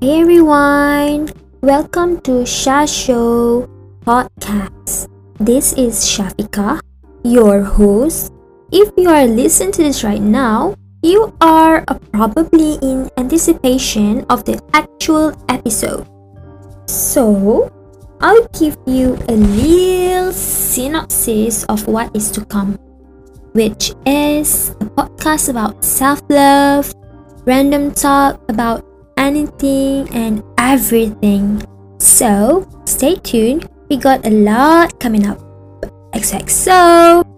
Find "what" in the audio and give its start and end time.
21.86-22.08